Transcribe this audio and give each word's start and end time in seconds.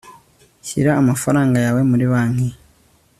shyira 0.67 0.91
amafaranga 1.01 1.57
yawe 1.65 1.81
muri 1.89 2.05
banki 2.11 2.49